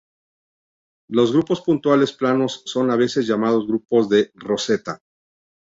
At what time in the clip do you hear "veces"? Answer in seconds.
2.95-3.27